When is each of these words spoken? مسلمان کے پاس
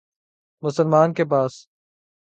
مسلمان 0.63 1.13
کے 1.13 1.25
پاس 1.25 1.53